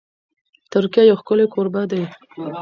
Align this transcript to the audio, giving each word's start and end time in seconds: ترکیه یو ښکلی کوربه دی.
ترکیه 0.71 1.03
یو 1.09 1.17
ښکلی 1.21 1.45
کوربه 1.53 1.83
دی. 1.91 2.03